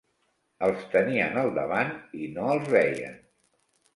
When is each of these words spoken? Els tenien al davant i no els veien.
Els 0.67 0.85
tenien 0.93 1.37
al 1.41 1.51
davant 1.59 1.93
i 2.21 2.31
no 2.37 2.47
els 2.53 2.71
veien. 2.77 3.23